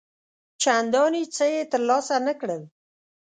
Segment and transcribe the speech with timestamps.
[0.61, 2.61] چنداني څه یې تر لاسه نه کړل.